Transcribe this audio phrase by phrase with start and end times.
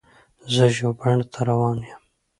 [0.53, 2.01] زه ژوبڼ ته روان یم.